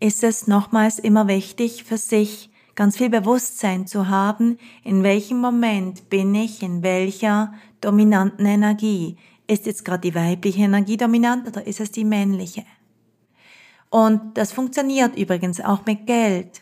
ist 0.00 0.24
es 0.24 0.46
nochmals 0.46 0.98
immer 0.98 1.28
wichtig 1.28 1.84
für 1.84 1.96
sich 1.96 2.50
ganz 2.74 2.96
viel 2.96 3.10
Bewusstsein 3.10 3.86
zu 3.86 4.08
haben, 4.08 4.58
in 4.84 5.02
welchem 5.02 5.38
Moment 5.40 6.08
bin 6.10 6.34
ich, 6.34 6.62
in 6.62 6.82
welcher 6.82 7.52
dominanten 7.80 8.46
Energie. 8.46 9.16
Ist 9.46 9.66
jetzt 9.66 9.84
gerade 9.84 10.10
die 10.10 10.14
weibliche 10.14 10.62
Energie 10.62 10.96
dominant 10.96 11.46
oder 11.46 11.66
ist 11.66 11.80
es 11.80 11.90
die 11.90 12.04
männliche? 12.04 12.64
Und 13.90 14.38
das 14.38 14.52
funktioniert 14.52 15.16
übrigens 15.18 15.60
auch 15.60 15.84
mit 15.84 16.06
Geld. 16.06 16.61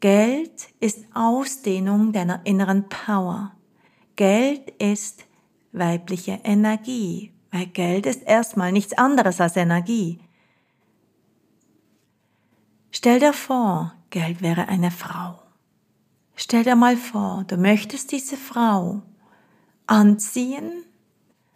Geld 0.00 0.68
ist 0.80 1.04
Ausdehnung 1.14 2.12
deiner 2.12 2.44
inneren 2.44 2.88
Power. 2.88 3.52
Geld 4.14 4.70
ist 4.78 5.24
weibliche 5.72 6.40
Energie, 6.44 7.32
weil 7.50 7.66
Geld 7.66 8.06
ist 8.06 8.22
erstmal 8.22 8.72
nichts 8.72 8.92
anderes 8.92 9.40
als 9.40 9.56
Energie. 9.56 10.18
Stell 12.90 13.20
dir 13.20 13.32
vor, 13.32 13.94
Geld 14.10 14.42
wäre 14.42 14.68
eine 14.68 14.90
Frau. 14.90 15.42
Stell 16.34 16.64
dir 16.64 16.76
mal 16.76 16.96
vor, 16.96 17.44
du 17.46 17.56
möchtest 17.56 18.12
diese 18.12 18.36
Frau 18.36 19.02
anziehen 19.86 20.84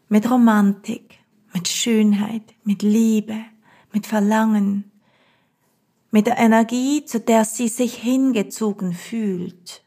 mit 0.08 0.30
Romantik, 0.30 1.18
mit 1.52 1.68
Schönheit, 1.68 2.54
mit 2.64 2.82
Liebe, 2.82 3.36
mit 3.92 4.06
Verlangen, 4.06 4.89
mit 6.10 6.26
der 6.26 6.38
Energie, 6.38 7.04
zu 7.04 7.20
der 7.20 7.44
sie 7.44 7.68
sich 7.68 7.94
hingezogen 7.94 8.92
fühlt. 8.92 9.82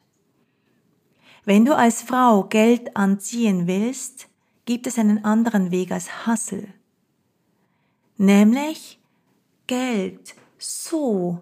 Wenn 1.46 1.66
du 1.66 1.76
als 1.76 2.02
Frau 2.02 2.44
Geld 2.46 2.96
anziehen 2.96 3.68
willst, 3.68 4.28
gibt 4.66 4.88
es 4.88 4.98
einen 4.98 5.26
anderen 5.26 5.72
Weg 5.72 5.92
als 5.92 6.26
Hassel. 6.26 6.68
Nämlich 8.18 9.00
Geld 9.68 10.36
so 10.58 11.42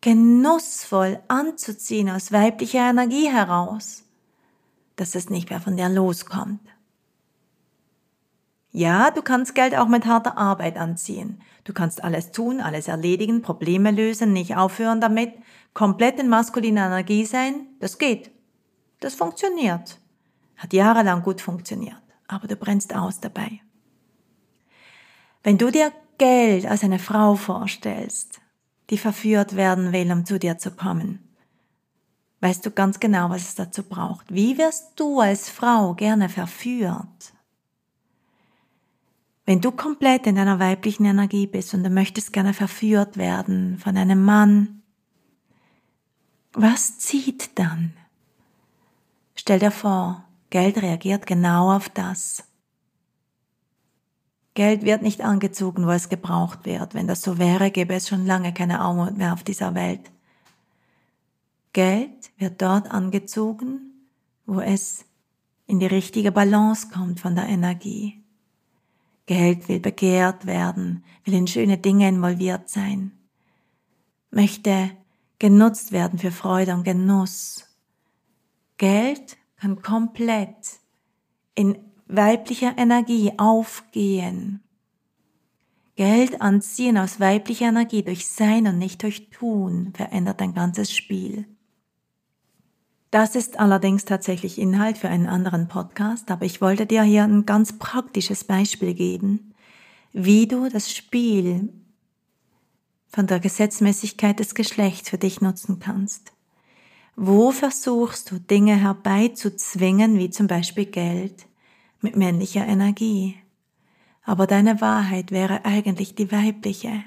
genussvoll 0.00 1.20
anzuziehen 1.28 2.10
aus 2.10 2.32
weiblicher 2.32 2.90
Energie 2.90 3.30
heraus, 3.30 4.04
dass 4.96 5.14
es 5.14 5.30
nicht 5.30 5.50
mehr 5.50 5.60
von 5.60 5.76
dir 5.76 5.88
loskommt. 5.88 6.60
Ja, 8.72 9.10
du 9.10 9.22
kannst 9.22 9.54
Geld 9.54 9.76
auch 9.76 9.88
mit 9.88 10.06
harter 10.06 10.38
Arbeit 10.38 10.76
anziehen. 10.76 11.40
Du 11.64 11.72
kannst 11.72 12.04
alles 12.04 12.30
tun, 12.30 12.60
alles 12.60 12.88
erledigen, 12.88 13.42
Probleme 13.42 13.90
lösen, 13.90 14.32
nicht 14.32 14.56
aufhören 14.56 15.00
damit, 15.00 15.32
komplett 15.74 16.20
in 16.20 16.28
maskuliner 16.28 16.86
Energie 16.86 17.24
sein. 17.24 17.66
Das 17.80 17.98
geht. 17.98 18.30
Das 19.00 19.14
funktioniert. 19.14 19.98
Hat 20.56 20.72
jahrelang 20.72 21.22
gut 21.22 21.40
funktioniert. 21.40 22.00
Aber 22.28 22.46
du 22.46 22.54
brennst 22.54 22.94
aus 22.94 23.20
dabei. 23.20 23.60
Wenn 25.42 25.58
du 25.58 25.70
dir 25.70 25.90
Geld 26.18 26.66
als 26.66 26.84
eine 26.84 26.98
Frau 26.98 27.34
vorstellst, 27.34 28.40
die 28.90 28.98
verführt 28.98 29.56
werden 29.56 29.92
will, 29.92 30.12
um 30.12 30.24
zu 30.24 30.38
dir 30.38 30.58
zu 30.58 30.70
kommen, 30.70 31.34
weißt 32.40 32.64
du 32.64 32.70
ganz 32.70 33.00
genau, 33.00 33.30
was 33.30 33.42
es 33.42 33.54
dazu 33.54 33.82
braucht. 33.82 34.32
Wie 34.32 34.58
wirst 34.58 34.92
du 34.96 35.20
als 35.20 35.48
Frau 35.48 35.94
gerne 35.94 36.28
verführt? 36.28 37.32
Wenn 39.50 39.60
du 39.60 39.72
komplett 39.72 40.28
in 40.28 40.36
deiner 40.36 40.60
weiblichen 40.60 41.04
Energie 41.04 41.48
bist 41.48 41.74
und 41.74 41.82
du 41.82 41.90
möchtest 41.90 42.32
gerne 42.32 42.54
verführt 42.54 43.16
werden 43.16 43.78
von 43.78 43.96
einem 43.96 44.22
Mann, 44.22 44.84
was 46.52 47.00
zieht 47.00 47.58
dann? 47.58 47.92
Stell 49.34 49.58
dir 49.58 49.72
vor, 49.72 50.24
Geld 50.50 50.80
reagiert 50.80 51.26
genau 51.26 51.74
auf 51.74 51.88
das. 51.88 52.44
Geld 54.54 54.84
wird 54.84 55.02
nicht 55.02 55.20
angezogen, 55.20 55.84
wo 55.84 55.90
es 55.90 56.08
gebraucht 56.08 56.64
wird. 56.64 56.94
Wenn 56.94 57.08
das 57.08 57.20
so 57.20 57.38
wäre, 57.38 57.72
gäbe 57.72 57.94
es 57.94 58.08
schon 58.08 58.26
lange 58.26 58.54
keine 58.54 58.78
Armut 58.78 59.16
mehr 59.16 59.32
auf 59.32 59.42
dieser 59.42 59.74
Welt. 59.74 60.12
Geld 61.72 62.30
wird 62.38 62.62
dort 62.62 62.88
angezogen, 62.88 64.06
wo 64.46 64.60
es 64.60 65.06
in 65.66 65.80
die 65.80 65.86
richtige 65.86 66.30
Balance 66.30 66.86
kommt 66.94 67.18
von 67.18 67.34
der 67.34 67.48
Energie. 67.48 68.19
Geld 69.30 69.68
will 69.68 69.78
begehrt 69.78 70.44
werden, 70.44 71.04
will 71.22 71.34
in 71.34 71.46
schöne 71.46 71.78
Dinge 71.78 72.08
involviert 72.08 72.68
sein. 72.68 73.12
möchte 74.32 74.90
genutzt 75.38 75.92
werden 75.92 76.18
für 76.18 76.32
Freude 76.32 76.74
und 76.74 76.82
Genuss. 76.82 77.64
Geld 78.76 79.36
kann 79.54 79.82
komplett 79.82 80.80
in 81.54 81.78
weiblicher 82.08 82.76
Energie 82.76 83.30
aufgehen. 83.38 84.64
Geld 85.94 86.42
anziehen 86.42 86.98
aus 86.98 87.20
weiblicher 87.20 87.68
Energie 87.68 88.02
durch 88.02 88.26
Sein 88.26 88.66
und 88.66 88.78
nicht 88.78 89.00
durch 89.04 89.30
Tun 89.30 89.92
verändert 89.94 90.42
ein 90.42 90.54
ganzes 90.54 90.92
Spiel. 90.92 91.46
Das 93.10 93.34
ist 93.34 93.58
allerdings 93.58 94.04
tatsächlich 94.04 94.58
Inhalt 94.58 94.96
für 94.96 95.08
einen 95.08 95.26
anderen 95.26 95.66
Podcast, 95.66 96.30
aber 96.30 96.44
ich 96.44 96.60
wollte 96.60 96.86
dir 96.86 97.02
hier 97.02 97.24
ein 97.24 97.44
ganz 97.44 97.76
praktisches 97.76 98.44
Beispiel 98.44 98.94
geben, 98.94 99.52
wie 100.12 100.46
du 100.46 100.68
das 100.68 100.92
Spiel 100.92 101.72
von 103.08 103.26
der 103.26 103.40
Gesetzmäßigkeit 103.40 104.38
des 104.38 104.54
Geschlechts 104.54 105.10
für 105.10 105.18
dich 105.18 105.40
nutzen 105.40 105.80
kannst. 105.80 106.32
Wo 107.16 107.50
versuchst 107.50 108.30
du 108.30 108.38
Dinge 108.38 108.76
herbeizuzwingen, 108.76 110.16
wie 110.16 110.30
zum 110.30 110.46
Beispiel 110.46 110.86
Geld, 110.86 111.46
mit 112.00 112.14
männlicher 112.14 112.64
Energie? 112.64 113.36
Aber 114.22 114.46
deine 114.46 114.80
Wahrheit 114.80 115.32
wäre 115.32 115.64
eigentlich 115.64 116.14
die 116.14 116.30
weibliche. 116.30 117.02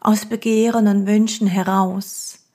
Aus 0.00 0.26
Begehren 0.26 0.86
und 0.86 1.06
Wünschen 1.08 1.48
heraus, 1.48 2.46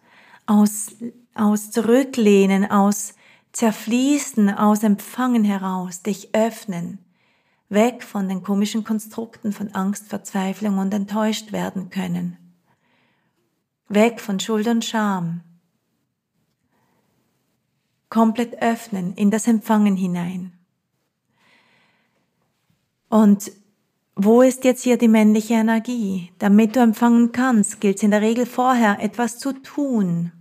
aus 0.45 0.95
aus 1.33 1.71
Zurücklehnen, 1.71 2.69
aus 2.69 3.13
Zerfließen, 3.51 4.49
aus 4.49 4.83
Empfangen 4.83 5.43
heraus, 5.43 6.01
dich 6.01 6.33
öffnen, 6.33 6.99
weg 7.69 8.03
von 8.03 8.27
den 8.27 8.43
komischen 8.43 8.83
Konstrukten 8.83 9.51
von 9.51 9.69
Angst, 9.73 10.07
Verzweiflung 10.07 10.77
und 10.77 10.93
enttäuscht 10.93 11.51
werden 11.51 11.89
können, 11.89 12.37
weg 13.89 14.19
von 14.19 14.39
Schuld 14.39 14.67
und 14.67 14.83
Scham, 14.83 15.41
komplett 18.09 18.61
öffnen 18.61 19.13
in 19.15 19.31
das 19.31 19.47
Empfangen 19.47 19.95
hinein. 19.95 20.53
Und 23.09 23.51
wo 24.15 24.43
ist 24.43 24.63
jetzt 24.63 24.83
hier 24.83 24.97
die 24.97 25.07
männliche 25.07 25.55
Energie? 25.55 26.31
Damit 26.37 26.75
du 26.75 26.79
empfangen 26.79 27.31
kannst, 27.31 27.81
gilt 27.81 27.97
es 27.97 28.03
in 28.03 28.11
der 28.11 28.21
Regel 28.21 28.45
vorher 28.45 28.99
etwas 28.99 29.39
zu 29.39 29.53
tun. 29.53 30.31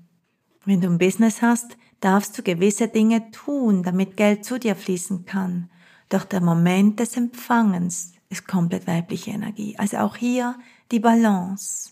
Wenn 0.65 0.81
du 0.81 0.89
ein 0.89 0.99
Business 0.99 1.43
hast, 1.43 1.77
darfst 2.01 2.37
du 2.39 2.43
gewisse 2.43 2.89
Dinge 2.89 3.31
tun, 3.31 3.83
damit 3.83 4.17
Geld 4.17 4.45
zu 4.45 4.59
dir 4.59 4.77
fließen 4.77 5.25
kann. 5.25 5.71
Doch 6.09 6.25
der 6.25 6.41
Moment 6.41 7.01
des 7.01 7.17
Empfangens 7.17 8.13
ist 8.29 8.47
komplett 8.47 8.87
weibliche 8.87 9.31
Energie. 9.31 9.77
Also 9.79 9.99
auch 9.99 10.17
hier 10.17 10.57
die 10.91 11.01
Balance. 11.01 11.91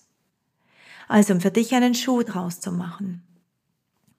Also 1.09 1.35
um 1.35 1.41
für 1.41 1.50
dich 1.50 1.75
einen 1.75 1.95
Schuh 1.95 2.23
draus 2.23 2.61
zu 2.61 2.71
machen. 2.71 3.23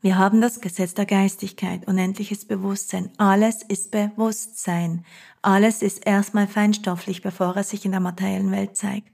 Wir 0.01 0.17
haben 0.17 0.41
das 0.41 0.62
Gesetz 0.62 0.96
der 0.96 1.05
Geistigkeit, 1.05 1.88
unendliches 1.88 2.46
Bewusstsein. 2.46 3.12
Alles 3.17 3.62
ist 3.62 3.91
Bewusstsein. 3.91 5.05
Alles 5.43 5.84
ist 5.84 6.08
erstmal 6.08 6.48
feinstofflich, 6.48 7.22
bevor 7.22 7.55
es 7.55 7.70
sich 7.70 7.86
in 7.86 7.91
der 7.91 8.00
materiellen 8.00 8.51
Welt 8.51 8.75
zeigt. 8.75 9.13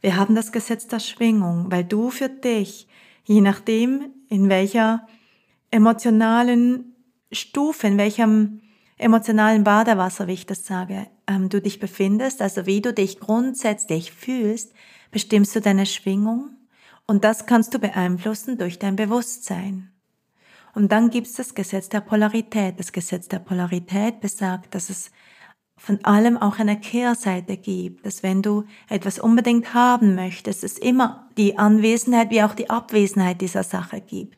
Wir 0.00 0.16
haben 0.16 0.34
das 0.34 0.50
Gesetz 0.50 0.88
der 0.88 0.98
Schwingung, 0.98 1.70
weil 1.70 1.84
du 1.84 2.10
für 2.10 2.28
dich, 2.28 2.88
je 3.24 3.40
nachdem, 3.40 4.10
in 4.28 4.48
welcher 4.48 5.06
emotionalen 5.70 6.94
Stufe, 7.32 7.86
in 7.86 7.98
welchem 7.98 8.60
emotionalen 8.96 9.64
Badewasser, 9.64 10.26
wie 10.26 10.32
ich 10.32 10.46
das 10.46 10.66
sage, 10.66 11.06
ähm, 11.26 11.48
du 11.48 11.60
dich 11.60 11.78
befindest, 11.78 12.42
also 12.42 12.66
wie 12.66 12.80
du 12.80 12.92
dich 12.92 13.20
grundsätzlich 13.20 14.12
fühlst, 14.12 14.72
bestimmst 15.10 15.54
du 15.54 15.60
deine 15.60 15.86
Schwingung 15.86 16.50
und 17.06 17.24
das 17.24 17.46
kannst 17.46 17.74
du 17.74 17.78
beeinflussen 17.78 18.58
durch 18.58 18.78
dein 18.78 18.96
Bewusstsein. 18.96 19.92
Und 20.74 20.92
dann 20.92 21.10
gibt 21.10 21.26
es 21.26 21.32
das 21.34 21.54
Gesetz 21.54 21.88
der 21.88 22.00
Polarität. 22.00 22.78
Das 22.78 22.92
Gesetz 22.92 23.26
der 23.28 23.38
Polarität 23.38 24.20
besagt, 24.20 24.74
dass 24.74 24.90
es 24.90 25.10
von 25.78 26.04
allem 26.04 26.36
auch 26.36 26.58
eine 26.58 26.78
Kehrseite 26.78 27.56
gibt, 27.56 28.04
dass 28.04 28.22
wenn 28.22 28.42
du 28.42 28.64
etwas 28.88 29.18
unbedingt 29.18 29.72
haben 29.74 30.14
möchtest, 30.14 30.64
es 30.64 30.76
immer 30.76 31.28
die 31.36 31.56
Anwesenheit 31.56 32.30
wie 32.30 32.42
auch 32.42 32.54
die 32.54 32.68
Abwesenheit 32.68 33.40
dieser 33.40 33.62
Sache 33.62 34.00
gibt. 34.00 34.36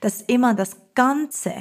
Dass 0.00 0.22
immer 0.22 0.54
das 0.54 0.76
Ganze, 0.94 1.54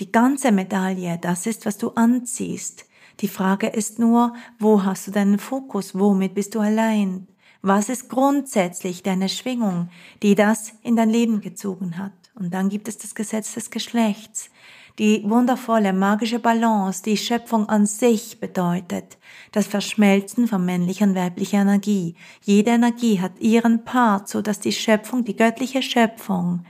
die 0.00 0.10
ganze 0.10 0.50
Medaille, 0.50 1.18
das 1.20 1.46
ist, 1.46 1.66
was 1.66 1.78
du 1.78 1.90
anziehst. 1.90 2.86
Die 3.20 3.28
Frage 3.28 3.68
ist 3.68 3.98
nur, 3.98 4.34
wo 4.58 4.82
hast 4.82 5.06
du 5.06 5.10
deinen 5.10 5.38
Fokus, 5.38 5.96
womit 5.96 6.34
bist 6.34 6.54
du 6.54 6.60
allein? 6.60 7.28
Was 7.62 7.88
ist 7.88 8.08
grundsätzlich 8.08 9.02
deine 9.02 9.28
Schwingung, 9.28 9.88
die 10.22 10.34
das 10.34 10.72
in 10.82 10.96
dein 10.96 11.10
Leben 11.10 11.40
gezogen 11.40 11.98
hat? 11.98 12.12
Und 12.34 12.52
dann 12.52 12.68
gibt 12.68 12.88
es 12.88 12.98
das 12.98 13.14
Gesetz 13.14 13.54
des 13.54 13.70
Geschlechts 13.70 14.50
die 14.98 15.22
wundervolle 15.28 15.92
magische 15.92 16.38
Balance, 16.38 17.02
die 17.02 17.16
Schöpfung 17.16 17.68
an 17.68 17.86
sich 17.86 18.38
bedeutet, 18.38 19.18
das 19.50 19.66
Verschmelzen 19.66 20.46
von 20.46 20.64
männlicher 20.64 21.06
und 21.06 21.16
weiblicher 21.16 21.58
Energie. 21.58 22.14
Jede 22.42 22.70
Energie 22.70 23.20
hat 23.20 23.40
ihren 23.40 23.84
Part, 23.84 24.28
so 24.28 24.40
dass 24.40 24.60
die 24.60 24.72
Schöpfung, 24.72 25.24
die 25.24 25.36
göttliche 25.36 25.82
Schöpfung, 25.82 26.64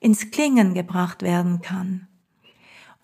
ins 0.00 0.30
Klingen 0.30 0.72
gebracht 0.72 1.22
werden 1.22 1.60
kann. 1.60 2.08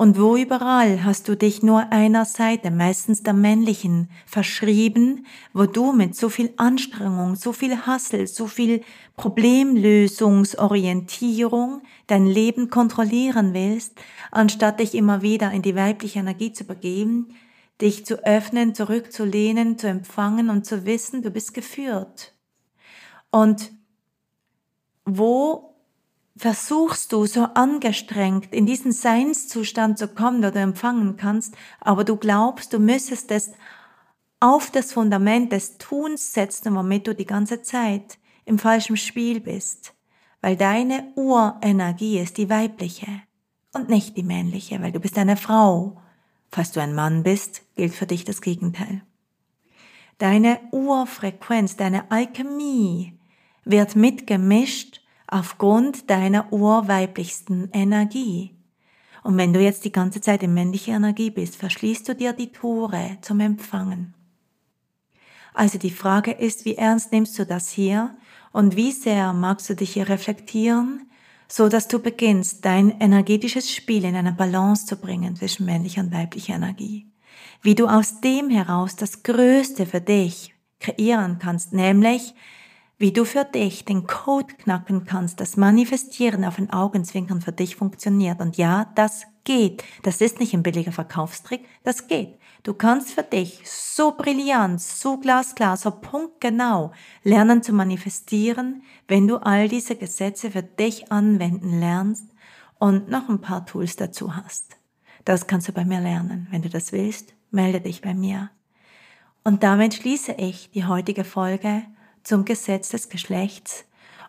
Und 0.03 0.19
wo 0.19 0.37
überall 0.37 1.05
hast 1.05 1.29
du 1.29 1.37
dich 1.37 1.63
nur 1.63 1.93
einer 1.93 2.25
Seite, 2.25 2.73
meistens 2.73 3.23
der 3.23 3.35
männlichen, 3.35 4.11
verschrieben, 4.27 5.27
wo 5.53 5.67
du 5.67 5.93
mit 5.93 6.17
so 6.17 6.29
viel 6.29 6.53
Anstrengung, 6.57 7.37
so 7.37 7.53
viel 7.53 7.87
Hassel, 7.87 8.27
so 8.27 8.49
viel 8.49 8.83
Problemlösungsorientierung 9.17 11.83
dein 12.09 12.27
Leben 12.27 12.69
kontrollieren 12.69 13.55
willst, 13.55 13.95
anstatt 14.33 14.81
dich 14.81 14.97
immer 14.97 15.23
wieder 15.23 15.53
in 15.53 15.63
die 15.63 15.77
weibliche 15.77 16.19
Energie 16.19 16.53
zu 16.53 16.65
begeben, 16.65 17.37
dich 17.81 18.05
zu 18.05 18.27
öffnen, 18.27 18.75
zurückzulehnen, 18.75 19.79
zu 19.79 19.87
empfangen 19.87 20.51
und 20.51 20.67
zu 20.67 20.85
wissen, 20.85 21.23
du 21.23 21.31
bist 21.31 21.55
geführt. 21.55 22.35
Und 23.31 23.71
wo 25.05 25.72
versuchst 26.37 27.13
du 27.13 27.27
so 27.27 27.43
angestrengt 27.55 28.53
in 28.53 28.67
diesen 28.67 28.93
Seinszustand 28.93 29.99
zu 29.99 30.09
kommen, 30.09 30.41
der 30.41 30.51
du 30.51 30.61
empfangen 30.61 31.17
kannst, 31.17 31.55
aber 31.81 32.05
du 32.05 32.17
glaubst, 32.17 32.73
du 32.73 32.79
müsstest 32.79 33.31
es 33.31 33.53
auf 34.41 34.71
das 34.71 34.93
Fundament 34.93 35.53
des 35.53 35.79
Tuns 35.79 36.33
setzen, 36.33 36.75
womit 36.75 37.07
du 37.07 37.15
die 37.15 37.27
ganze 37.27 37.63
Zeit 37.63 38.19
im 38.45 38.59
falschen 38.59 38.97
Spiel 38.97 39.41
bist, 39.41 39.95
weil 40.41 40.57
deine 40.57 41.13
Urenergie 41.15 42.19
ist 42.19 42.39
die 42.39 42.51
weibliche 42.51 43.23
und 43.73 43.89
nicht 43.89 44.17
die 44.17 44.25
männliche, 44.25 44.83
weil 44.83 44.93
du 44.93 45.01
bist 45.01 45.17
eine 45.19 45.37
Frau. 45.37 46.01
Falls 46.51 46.73
du 46.73 46.81
ein 46.81 46.95
Mann 46.95 47.23
bist, 47.23 47.63
gilt 47.77 47.95
für 47.95 48.07
dich 48.07 48.25
das 48.25 48.43
Gegenteil. 48.43 49.03
Deine 50.19 50.61
Urfrequenz, 50.71 51.77
deine 51.77 52.11
Alchemie 52.11 53.19
wird 53.65 53.97
mitgemischt 53.97 55.02
aufgrund 55.33 56.11
deiner 56.11 56.53
urweiblichsten 56.53 57.71
Energie. 57.73 58.55
Und 59.23 59.37
wenn 59.39 59.53
du 59.53 59.61
jetzt 59.61 59.85
die 59.85 59.93
ganze 59.93 60.21
Zeit 60.21 60.43
in 60.43 60.53
männlicher 60.53 60.93
Energie 60.93 61.31
bist, 61.31 61.57
verschließt 61.57 62.09
du 62.09 62.15
dir 62.15 62.33
die 62.33 62.53
Tore 62.53 63.19
zum 63.23 63.41
Empfangen. 63.41 64.15
Also 65.55 65.79
die 65.79 65.91
Frage 65.91 66.33
ist, 66.33 66.65
wie 66.65 66.75
ernst 66.75 67.13
nimmst 67.13 67.39
du 67.39 67.47
das 67.47 67.71
hier 67.71 68.15
und 68.53 68.77
wie 68.77 68.93
sehr 68.93 69.33
magst 69.33 69.71
du 69.71 69.75
dich 69.75 69.93
hier 69.95 70.09
reflektieren, 70.09 71.11
so 71.49 71.69
dass 71.69 71.89
du 71.89 71.99
beginnst, 71.99 72.65
dein 72.65 73.01
energetisches 73.01 73.71
Spiel 73.71 74.05
in 74.05 74.17
eine 74.17 74.33
Balance 74.33 74.87
zu 74.87 74.97
bringen 74.97 75.37
zwischen 75.37 75.67
männlicher 75.67 76.03
und 76.03 76.13
weiblicher 76.13 76.55
Energie. 76.55 77.07
Wie 77.61 77.75
du 77.75 77.87
aus 77.87 78.21
dem 78.21 78.51
heraus 78.51 78.97
das 78.97 79.23
Größte 79.23 79.87
für 79.87 80.01
dich 80.01 80.55
kreieren 80.81 81.39
kannst, 81.39 81.73
nämlich 81.73 82.35
wie 83.03 83.13
du 83.13 83.25
für 83.25 83.45
dich 83.45 83.85
den 83.85 84.07
Code 84.07 84.55
knacken 84.55 85.05
kannst, 85.05 85.41
das 85.41 85.57
Manifestieren 85.57 86.45
auf 86.45 86.55
den 86.55 86.73
Augenzwinkern 86.73 87.41
für 87.41 87.51
dich 87.51 87.75
funktioniert. 87.75 88.41
Und 88.41 88.57
ja, 88.57 88.93
das 88.95 89.25
geht. 89.43 89.83
Das 90.05 90.21
ist 90.21 90.39
nicht 90.39 90.55
ein 90.55 90.63
billiger 90.63 90.93
Verkaufstrick, 90.93 91.67
das 91.83 92.07
geht. 92.07 92.39
Du 92.63 92.75
kannst 92.75 93.11
für 93.11 93.25
dich 93.25 93.61
so 93.65 94.13
brillant, 94.13 94.81
so 94.81 95.19
glasklar, 95.19 95.77
so 95.77 95.91
punktgenau 95.91 96.93
lernen 97.25 97.65
zu 97.65 97.73
manifestieren, 97.73 98.85
wenn 99.09 99.27
du 99.27 99.39
all 99.39 99.69
diese 99.69 99.97
Gesetze 99.97 100.53
für 100.53 100.63
dich 100.63 101.11
anwenden 101.11 101.81
lernst 101.81 102.31
und 102.79 103.09
noch 103.09 103.29
ein 103.29 103.41
paar 103.41 103.67
Tools 103.67 103.97
dazu 103.97 104.37
hast. 104.37 104.77
Das 105.25 105.49
kannst 105.49 105.67
du 105.67 105.73
bei 105.73 105.85
mir 105.85 106.01
lernen. 106.01 106.47
Wenn 106.53 106.63
du 106.63 106.69
das 106.69 106.93
willst, 106.93 107.35
melde 107.51 107.81
dich 107.81 108.01
bei 108.01 108.15
mir. 108.15 108.51
Und 109.43 109.65
damit 109.65 109.95
schließe 109.95 110.35
ich 110.35 110.71
die 110.71 110.85
heutige 110.85 111.25
Folge 111.25 111.83
zum 112.23 112.45
Gesetz 112.45 112.91
des 112.91 113.09
Geschlechts 113.09 113.85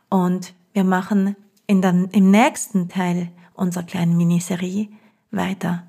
und 0.09 0.53
wir 0.73 0.83
machen 0.83 1.35
in 1.67 1.81
den, 1.81 2.05
im 2.09 2.31
nächsten 2.31 2.89
Teil 2.89 3.29
unserer 3.53 3.83
kleinen 3.83 4.17
Miniserie 4.17 4.89
weiter 5.31 5.83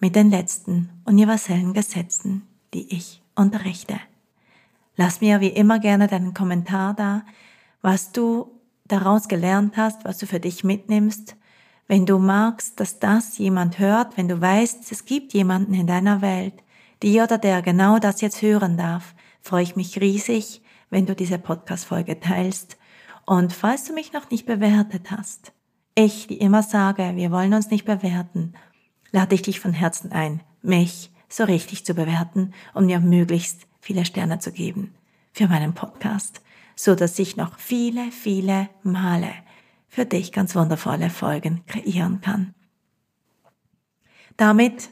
mit 0.00 0.14
den 0.14 0.30
letzten 0.30 0.90
universellen 1.04 1.72
Gesetzen, 1.72 2.46
die 2.74 2.94
ich 2.94 3.22
unterrichte. 3.34 3.98
Lass 4.96 5.20
mir 5.20 5.40
wie 5.40 5.48
immer 5.48 5.78
gerne 5.78 6.08
deinen 6.08 6.34
Kommentar 6.34 6.94
da, 6.94 7.22
was 7.82 8.12
du 8.12 8.50
daraus 8.86 9.28
gelernt 9.28 9.76
hast, 9.76 10.04
was 10.04 10.18
du 10.18 10.26
für 10.26 10.40
dich 10.40 10.64
mitnimmst. 10.64 11.36
Wenn 11.86 12.04
du 12.04 12.18
magst, 12.18 12.80
dass 12.80 12.98
das 12.98 13.38
jemand 13.38 13.78
hört, 13.78 14.16
wenn 14.16 14.28
du 14.28 14.40
weißt, 14.40 14.90
es 14.90 15.04
gibt 15.04 15.32
jemanden 15.34 15.74
in 15.74 15.86
deiner 15.86 16.20
Welt, 16.20 16.54
die 17.02 17.20
oder 17.20 17.38
der 17.38 17.62
genau 17.62 17.98
das 17.98 18.20
jetzt 18.20 18.42
hören 18.42 18.76
darf, 18.76 19.14
freue 19.40 19.62
ich 19.62 19.76
mich 19.76 20.00
riesig, 20.00 20.62
wenn 20.90 21.06
du 21.06 21.14
diese 21.14 21.38
Podcast-Folge 21.38 22.20
teilst. 22.20 22.76
Und 23.26 23.52
falls 23.52 23.84
du 23.84 23.92
mich 23.92 24.12
noch 24.12 24.30
nicht 24.30 24.46
bewertet 24.46 25.10
hast, 25.10 25.52
ich, 25.94 26.26
die 26.28 26.38
immer 26.38 26.62
sage, 26.62 27.12
wir 27.16 27.30
wollen 27.30 27.54
uns 27.54 27.70
nicht 27.70 27.84
bewerten, 27.84 28.54
lade 29.10 29.34
ich 29.34 29.42
dich 29.42 29.60
von 29.60 29.72
Herzen 29.72 30.12
ein, 30.12 30.42
mich 30.62 31.10
so 31.28 31.44
richtig 31.44 31.84
zu 31.84 31.94
bewerten 31.94 32.54
und 32.74 32.86
mir 32.86 33.00
möglichst 33.00 33.66
viele 33.80 34.04
Sterne 34.04 34.38
zu 34.38 34.52
geben 34.52 34.94
für 35.32 35.48
meinen 35.48 35.74
Podcast, 35.74 36.42
so 36.76 36.94
dass 36.94 37.18
ich 37.18 37.36
noch 37.36 37.58
viele, 37.58 38.10
viele 38.12 38.68
Male 38.82 39.32
für 39.88 40.04
dich 40.04 40.32
ganz 40.32 40.54
wundervolle 40.54 41.10
Folgen 41.10 41.64
kreieren 41.66 42.20
kann. 42.20 42.54
Damit 44.36 44.90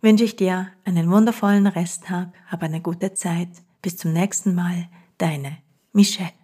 wünsche 0.00 0.24
ich 0.24 0.36
dir 0.36 0.68
einen 0.84 1.10
wundervollen 1.10 1.66
Resttag, 1.66 2.32
hab 2.46 2.62
eine 2.62 2.80
gute 2.80 3.14
Zeit. 3.14 3.48
Bis 3.82 3.96
zum 3.96 4.12
nächsten 4.12 4.54
Mal, 4.54 4.88
deine 5.18 5.58
Michelle. 5.92 6.37